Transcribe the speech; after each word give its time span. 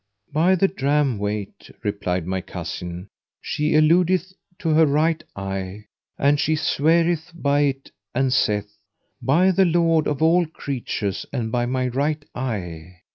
"By 0.33 0.55
the 0.55 0.67
dram 0.67 1.19
weight," 1.19 1.69
replied 1.83 2.25
my 2.25 2.41
cousin, 2.41 3.07
"she 3.39 3.75
alludeth 3.75 4.33
to 4.57 4.69
her 4.69 4.87
right 4.87 5.23
eye,[FN#512] 5.35 5.85
and 6.17 6.39
she 6.39 6.55
sweareth 6.55 7.31
by 7.35 7.59
it 7.59 7.91
and 8.15 8.33
saith, 8.33 8.75
'By 9.21 9.51
the 9.51 9.65
Lord 9.65 10.07
of 10.07 10.23
all 10.23 10.47
creatures 10.47 11.27
and 11.31 11.51
by 11.51 11.67
my 11.67 11.87
right 11.87 12.25
eye! 12.33 13.01